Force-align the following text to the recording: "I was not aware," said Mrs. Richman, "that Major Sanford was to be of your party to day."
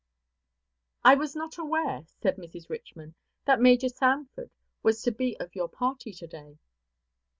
"I 1.03 1.13
was 1.13 1.35
not 1.35 1.59
aware," 1.59 2.01
said 2.07 2.37
Mrs. 2.37 2.69
Richman, 2.71 3.13
"that 3.45 3.61
Major 3.61 3.87
Sanford 3.87 4.49
was 4.81 5.03
to 5.03 5.11
be 5.11 5.39
of 5.39 5.53
your 5.55 5.67
party 5.69 6.11
to 6.11 6.25
day." 6.25 6.57